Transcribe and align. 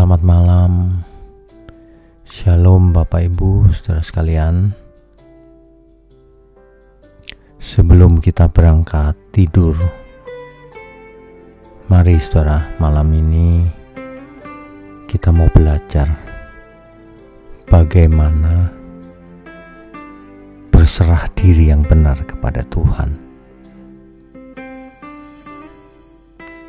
Selamat 0.00 0.24
malam. 0.24 0.72
Shalom 2.24 2.88
Bapak 2.88 3.20
Ibu, 3.20 3.68
Saudara 3.68 4.00
sekalian. 4.00 4.72
Sebelum 7.60 8.16
kita 8.16 8.48
berangkat 8.48 9.12
tidur, 9.28 9.76
mari 11.92 12.16
Saudara, 12.16 12.64
malam 12.80 13.12
ini 13.12 13.68
kita 15.04 15.36
mau 15.36 15.52
belajar 15.52 16.08
bagaimana 17.68 18.72
berserah 20.72 21.28
diri 21.36 21.76
yang 21.76 21.84
benar 21.84 22.24
kepada 22.24 22.64
Tuhan. 22.72 23.20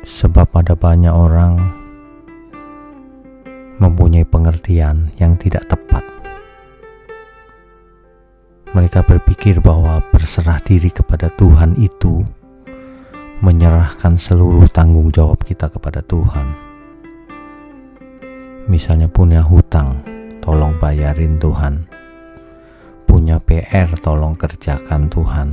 Sebab 0.04 0.52
ada 0.52 0.76
banyak 0.76 1.16
orang 1.16 1.80
mempunyai 3.78 4.26
pengertian 4.26 5.08
yang 5.16 5.38
tidak 5.40 5.64
tepat. 5.70 6.04
Mereka 8.72 9.04
berpikir 9.04 9.60
bahwa 9.60 10.00
berserah 10.08 10.56
diri 10.64 10.88
kepada 10.88 11.28
Tuhan 11.28 11.76
itu 11.76 12.24
menyerahkan 13.44 14.16
seluruh 14.16 14.64
tanggung 14.72 15.12
jawab 15.12 15.44
kita 15.44 15.68
kepada 15.68 16.00
Tuhan. 16.00 16.56
Misalnya 18.70 19.12
punya 19.12 19.44
hutang, 19.44 20.00
tolong 20.40 20.80
bayarin 20.80 21.36
Tuhan. 21.36 21.84
Punya 23.04 23.36
PR, 23.44 23.92
tolong 24.00 24.40
kerjakan 24.40 25.12
Tuhan. 25.12 25.48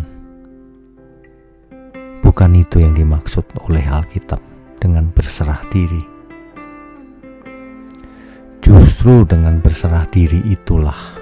Bukan 2.24 2.52
itu 2.56 2.80
yang 2.80 2.96
dimaksud 2.96 3.44
oleh 3.68 3.84
Alkitab 3.84 4.40
dengan 4.80 5.12
berserah 5.12 5.60
diri 5.68 6.09
Justru 8.70 9.26
dengan 9.26 9.58
berserah 9.58 10.06
diri 10.14 10.46
itulah 10.46 11.18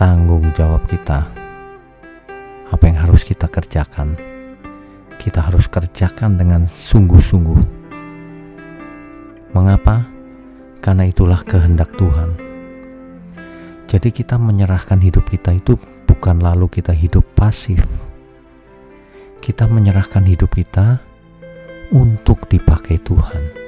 tanggung 0.00 0.48
jawab 0.56 0.88
kita. 0.88 1.28
Apa 2.72 2.88
yang 2.88 3.04
harus 3.04 3.20
kita 3.20 3.44
kerjakan, 3.52 4.16
kita 5.20 5.44
harus 5.44 5.68
kerjakan 5.68 6.40
dengan 6.40 6.64
sungguh-sungguh. 6.64 7.60
Mengapa? 9.52 10.08
Karena 10.80 11.04
itulah 11.04 11.44
kehendak 11.44 11.92
Tuhan. 12.00 12.32
Jadi, 13.84 14.08
kita 14.08 14.40
menyerahkan 14.40 14.96
hidup 15.04 15.28
kita 15.28 15.52
itu 15.52 15.76
bukan 16.08 16.40
lalu 16.40 16.72
kita 16.72 16.96
hidup 16.96 17.28
pasif. 17.36 18.08
Kita 19.44 19.68
menyerahkan 19.68 20.24
hidup 20.24 20.48
kita 20.48 20.96
untuk 21.92 22.48
dipakai 22.48 23.04
Tuhan 23.04 23.65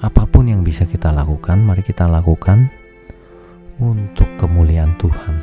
apa 0.00 0.24
pun 0.24 0.48
yang 0.48 0.64
bisa 0.64 0.88
kita 0.88 1.12
lakukan, 1.12 1.60
mari 1.60 1.84
kita 1.84 2.08
lakukan 2.08 2.72
untuk 3.76 4.24
kemuliaan 4.40 4.96
Tuhan, 4.96 5.36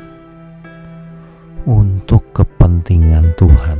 untuk 1.62 2.34
kepentingan 2.34 3.38
Tuhan. 3.38 3.78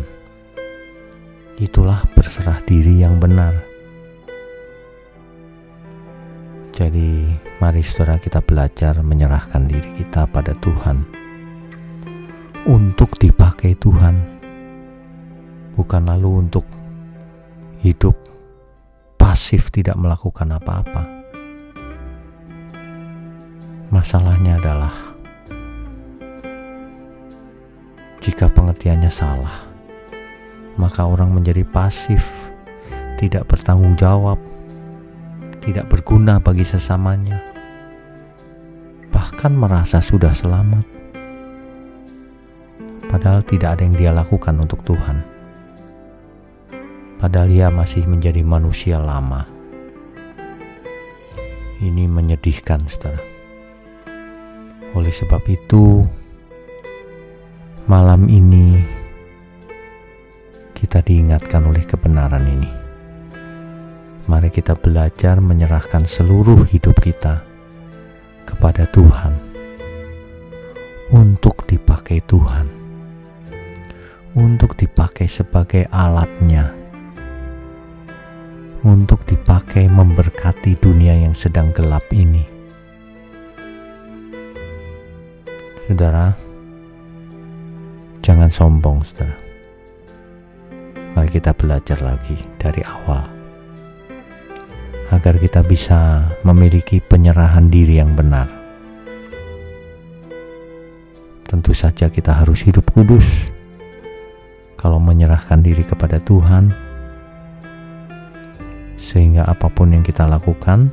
Itulah 1.58 2.06
berserah 2.14 2.62
diri 2.62 3.02
yang 3.02 3.18
benar. 3.18 3.58
Jadi, 6.70 7.26
mari 7.58 7.82
saudara 7.82 8.22
kita 8.22 8.38
belajar 8.38 9.02
menyerahkan 9.02 9.66
diri 9.66 9.90
kita 9.98 10.30
pada 10.30 10.54
Tuhan 10.54 11.02
untuk 12.70 13.18
dipakai 13.18 13.74
Tuhan, 13.74 14.14
bukan 15.74 16.02
lalu 16.06 16.46
untuk 16.46 16.62
hidup 17.82 18.37
pasif 19.38 19.70
tidak 19.70 19.94
melakukan 19.94 20.50
apa-apa. 20.50 21.06
Masalahnya 23.86 24.58
adalah 24.58 24.90
jika 28.18 28.50
pengertiannya 28.50 29.06
salah, 29.06 29.62
maka 30.74 31.06
orang 31.06 31.30
menjadi 31.30 31.62
pasif, 31.62 32.26
tidak 33.14 33.46
bertanggung 33.46 33.94
jawab, 33.94 34.42
tidak 35.62 35.86
berguna 35.86 36.42
bagi 36.42 36.66
sesamanya, 36.66 37.38
bahkan 39.14 39.54
merasa 39.54 40.02
sudah 40.02 40.34
selamat, 40.34 40.82
padahal 43.06 43.46
tidak 43.46 43.78
ada 43.78 43.86
yang 43.86 43.94
dia 43.94 44.10
lakukan 44.10 44.58
untuk 44.58 44.82
Tuhan 44.82 45.37
padahal 47.18 47.50
ia 47.50 47.68
masih 47.68 48.06
menjadi 48.06 48.46
manusia 48.46 49.02
lama. 49.02 49.44
Ini 51.82 52.06
menyedihkan, 52.06 52.78
saudara. 52.86 53.18
Oleh 54.94 55.14
sebab 55.14 55.42
itu, 55.50 56.02
malam 57.90 58.26
ini 58.30 58.82
kita 60.74 61.02
diingatkan 61.02 61.66
oleh 61.66 61.82
kebenaran 61.82 62.46
ini. 62.46 62.70
Mari 64.30 64.50
kita 64.54 64.78
belajar 64.78 65.42
menyerahkan 65.42 66.06
seluruh 66.06 66.66
hidup 66.70 66.98
kita 67.02 67.42
kepada 68.46 68.86
Tuhan 68.90 69.34
untuk 71.14 71.64
dipakai 71.64 72.20
Tuhan, 72.26 72.66
untuk 74.36 74.76
dipakai 74.76 75.24
sebagai 75.30 75.88
alatnya 75.88 76.77
untuk 79.08 79.24
dipakai 79.24 79.88
memberkati 79.88 80.76
dunia 80.76 81.16
yang 81.16 81.32
sedang 81.32 81.72
gelap 81.72 82.04
ini. 82.12 82.44
Saudara, 85.88 86.36
jangan 88.20 88.52
sombong, 88.52 89.00
saudara. 89.00 89.32
Mari 91.16 91.32
kita 91.32 91.56
belajar 91.56 92.04
lagi 92.04 92.36
dari 92.60 92.84
awal, 92.84 93.24
agar 95.08 95.40
kita 95.40 95.64
bisa 95.64 96.28
memiliki 96.44 97.00
penyerahan 97.00 97.72
diri 97.72 98.04
yang 98.04 98.12
benar. 98.12 98.52
Tentu 101.48 101.72
saja, 101.72 102.12
kita 102.12 102.44
harus 102.44 102.60
hidup 102.60 102.84
kudus. 102.92 103.48
Kalau 104.76 105.00
menyerahkan 105.00 105.64
diri 105.64 105.80
kepada 105.80 106.20
Tuhan, 106.20 106.87
sehingga 109.08 109.48
apa 109.48 109.72
pun 109.72 109.96
yang 109.96 110.04
kita 110.04 110.28
lakukan 110.28 110.92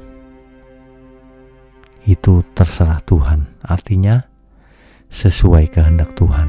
itu 2.07 2.47
terserah 2.55 3.03
Tuhan. 3.03 3.59
Artinya 3.59 4.23
sesuai 5.11 5.67
kehendak 5.67 6.15
Tuhan. 6.15 6.47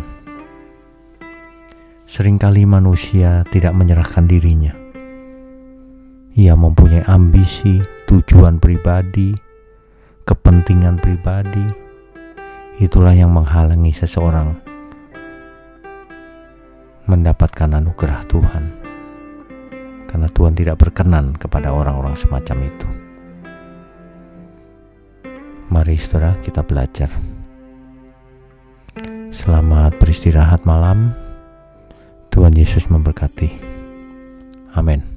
Seringkali 2.06 2.62
manusia 2.70 3.42
tidak 3.50 3.74
menyerahkan 3.74 4.30
dirinya. 4.30 4.78
Ia 6.38 6.54
mempunyai 6.54 7.02
ambisi, 7.10 7.82
tujuan 8.06 8.62
pribadi, 8.62 9.34
kepentingan 10.22 11.02
pribadi. 11.02 11.66
Itulah 12.78 13.16
yang 13.16 13.34
menghalangi 13.34 13.90
seseorang 13.90 14.54
mendapatkan 17.10 17.80
anugerah 17.80 18.22
Tuhan 18.28 18.85
karena 20.16 20.32
Tuhan 20.32 20.56
tidak 20.56 20.80
berkenan 20.80 21.36
kepada 21.36 21.76
orang-orang 21.76 22.16
semacam 22.16 22.72
itu. 22.72 22.88
Mari 25.68 26.00
saudara 26.00 26.32
kita 26.40 26.64
belajar. 26.64 27.12
Selamat 29.28 29.92
beristirahat 30.00 30.64
malam. 30.64 31.12
Tuhan 32.32 32.56
Yesus 32.56 32.88
memberkati. 32.88 33.60
Amin. 34.72 35.15